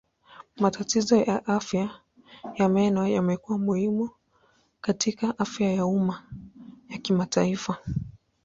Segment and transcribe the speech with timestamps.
[0.55, 1.89] Matatizo ya afya
[2.55, 4.09] ya meno yamekuwa muhimu
[4.81, 6.25] katika afya ya umma
[6.89, 7.77] ya kimataifa.